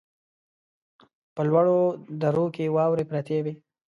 [1.33, 1.79] په لوړو
[2.21, 3.53] درو کې واورې پرتې وې.